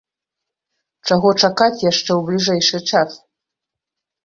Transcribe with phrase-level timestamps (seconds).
[1.07, 3.11] Чаго чакаць яшчэ ў бліжэйшы час?